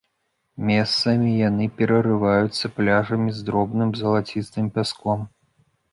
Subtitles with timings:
[0.69, 5.19] Месцамі яны перарываюцца пляжамі з дробным залацістым пяском.